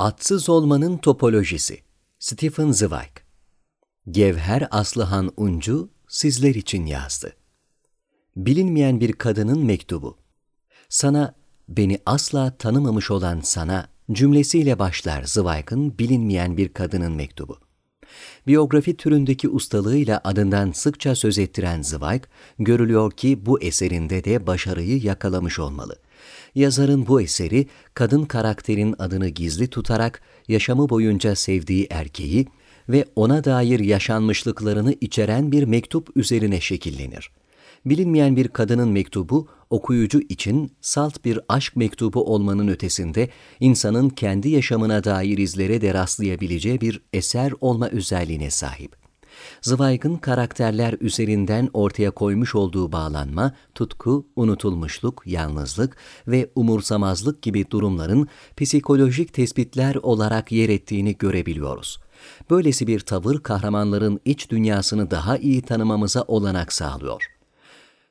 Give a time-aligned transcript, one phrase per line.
[0.00, 1.78] Atsız olmanın topolojisi
[2.18, 3.10] Stephen Zweig
[4.10, 7.32] Gevher Aslıhan Uncu sizler için yazdı.
[8.36, 10.18] Bilinmeyen bir kadının mektubu.
[10.88, 11.34] Sana,
[11.68, 17.58] beni asla tanımamış olan sana cümlesiyle başlar Zweig'ın bilinmeyen bir kadının mektubu.
[18.46, 22.22] Biyografi türündeki ustalığıyla adından sıkça söz ettiren Zweig,
[22.58, 25.96] görülüyor ki bu eserinde de başarıyı yakalamış olmalı.
[26.54, 32.46] Yazarın bu eseri, kadın karakterin adını gizli tutarak yaşamı boyunca sevdiği erkeği
[32.88, 37.30] ve ona dair yaşanmışlıklarını içeren bir mektup üzerine şekillenir.
[37.86, 43.28] Bilinmeyen bir kadının mektubu, okuyucu için salt bir aşk mektubu olmanın ötesinde
[43.60, 48.97] insanın kendi yaşamına dair izlere de rastlayabileceği bir eser olma özelliğine sahip.
[49.62, 55.96] Zweig'ın karakterler üzerinden ortaya koymuş olduğu bağlanma, tutku, unutulmuşluk, yalnızlık
[56.26, 61.98] ve umursamazlık gibi durumların psikolojik tespitler olarak yer ettiğini görebiliyoruz.
[62.50, 67.38] Böylesi bir tavır kahramanların iç dünyasını daha iyi tanımamıza olanak sağlıyor.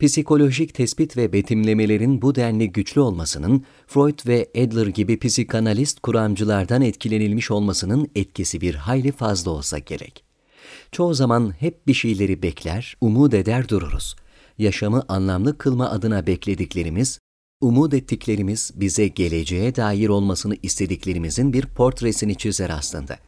[0.00, 7.50] Psikolojik tespit ve betimlemelerin bu denli güçlü olmasının, Freud ve Adler gibi psikanalist kuramcılardan etkilenilmiş
[7.50, 10.29] olmasının etkisi bir hayli fazla olsa gerek.
[10.92, 14.16] Çoğu zaman hep bir şeyleri bekler, umut eder dururuz.
[14.58, 17.18] Yaşamı anlamlı kılma adına beklediklerimiz,
[17.60, 23.18] umut ettiklerimiz bize geleceğe dair olmasını istediklerimizin bir portresini çizer aslında.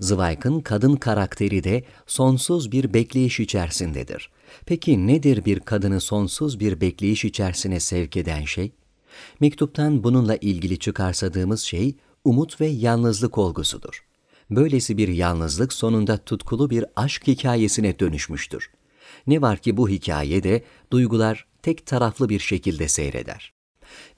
[0.00, 4.30] Zweig'ın kadın karakteri de sonsuz bir bekleyiş içerisindedir.
[4.66, 8.72] Peki nedir bir kadını sonsuz bir bekleyiş içerisine sevk eden şey?
[9.40, 11.94] Mektuptan bununla ilgili çıkarsadığımız şey
[12.24, 14.07] umut ve yalnızlık olgusudur.
[14.50, 18.70] Böylesi bir yalnızlık sonunda tutkulu bir aşk hikayesine dönüşmüştür.
[19.26, 23.52] Ne var ki bu hikayede duygular tek taraflı bir şekilde seyreder.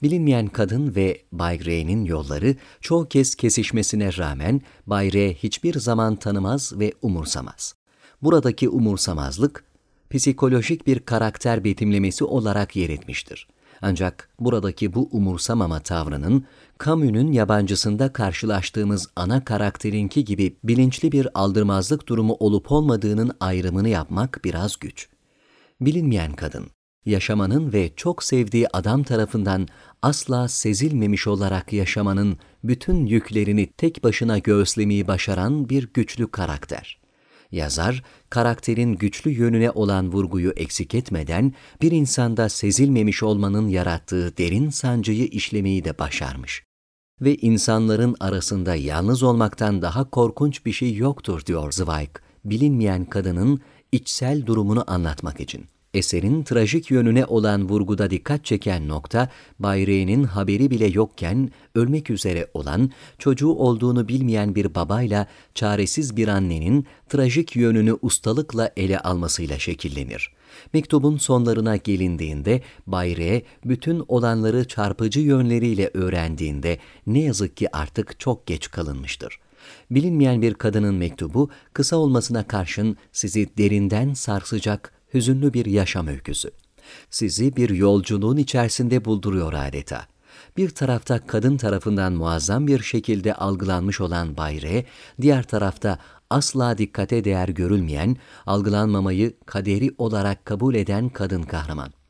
[0.01, 6.79] Bilinmeyen kadın ve Bay Rey'nin yolları çoğu kez kesişmesine rağmen Bay Rey hiçbir zaman tanımaz
[6.79, 7.75] ve umursamaz.
[8.21, 9.63] Buradaki umursamazlık,
[10.09, 13.47] psikolojik bir karakter betimlemesi olarak yer etmiştir.
[13.81, 16.45] Ancak buradaki bu umursamama tavrının
[16.85, 24.79] Camus'un yabancısında karşılaştığımız ana karakterinki gibi bilinçli bir aldırmazlık durumu olup olmadığının ayrımını yapmak biraz
[24.79, 25.09] güç.
[25.81, 26.65] Bilinmeyen kadın,
[27.05, 29.67] yaşamanın ve çok sevdiği adam tarafından
[30.01, 37.00] asla sezilmemiş olarak yaşamanın bütün yüklerini tek başına göğüslemeyi başaran bir güçlü karakter.
[37.51, 45.25] Yazar, karakterin güçlü yönüne olan vurguyu eksik etmeden bir insanda sezilmemiş olmanın yarattığı derin sancıyı
[45.25, 46.63] işlemeyi de başarmış.
[47.21, 52.09] Ve insanların arasında yalnız olmaktan daha korkunç bir şey yoktur diyor Zweig,
[52.45, 55.65] bilinmeyen kadının içsel durumunu anlatmak için.
[55.93, 59.29] Eserin trajik yönüne olan vurguda dikkat çeken nokta,
[59.59, 66.85] Bayre'nin haberi bile yokken ölmek üzere olan, çocuğu olduğunu bilmeyen bir babayla çaresiz bir annenin
[67.09, 70.31] trajik yönünü ustalıkla ele almasıyla şekillenir.
[70.73, 78.71] Mektubun sonlarına gelindiğinde Bayre bütün olanları çarpıcı yönleriyle öğrendiğinde ne yazık ki artık çok geç
[78.71, 79.39] kalınmıştır.
[79.91, 86.51] Bilinmeyen bir kadının mektubu kısa olmasına karşın sizi derinden sarsacak hüzünlü bir yaşam öyküsü.
[87.09, 90.05] Sizi bir yolculuğun içerisinde bulduruyor adeta.
[90.57, 94.85] Bir tarafta kadın tarafından muazzam bir şekilde algılanmış olan Bayre,
[95.21, 102.00] diğer tarafta asla dikkate değer görülmeyen, algılanmamayı kaderi olarak kabul eden kadın kahraman.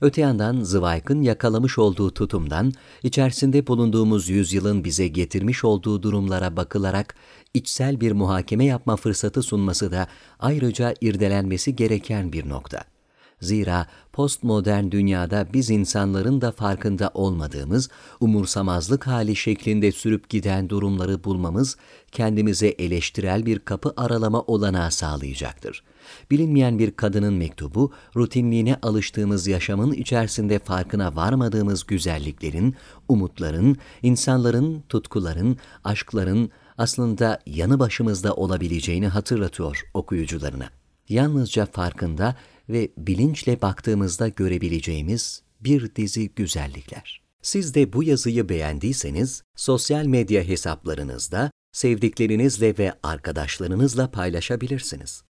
[0.00, 2.72] Öte yandan Zweig'ın yakalamış olduğu tutumdan,
[3.02, 7.14] içerisinde bulunduğumuz yüzyılın bize getirmiş olduğu durumlara bakılarak
[7.54, 12.95] içsel bir muhakeme yapma fırsatı sunması da ayrıca irdelenmesi gereken bir nokta.
[13.40, 17.88] Zira postmodern dünyada biz insanların da farkında olmadığımız
[18.20, 21.76] umursamazlık hali şeklinde sürüp giden durumları bulmamız
[22.12, 25.82] kendimize eleştirel bir kapı aralama olanağı sağlayacaktır.
[26.30, 32.74] Bilinmeyen bir kadının mektubu, rutinliğine alıştığımız yaşamın içerisinde farkına varmadığımız güzelliklerin,
[33.08, 40.70] umutların, insanların, tutkuların, aşkların aslında yanı başımızda olabileceğini hatırlatıyor okuyucularına.
[41.08, 42.36] Yalnızca farkında
[42.68, 47.22] ve bilinçle baktığımızda görebileceğimiz bir dizi güzellikler.
[47.42, 55.22] Siz de bu yazıyı beğendiyseniz sosyal medya hesaplarınızda sevdiklerinizle ve arkadaşlarınızla paylaşabilirsiniz.